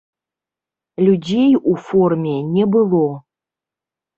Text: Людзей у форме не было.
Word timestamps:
Людзей 1.09 1.51
у 1.73 1.75
форме 1.91 2.35
не 2.57 2.65
было. 2.77 3.05